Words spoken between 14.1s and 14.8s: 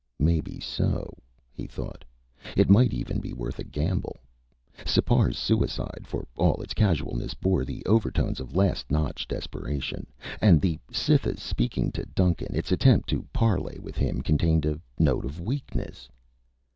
contained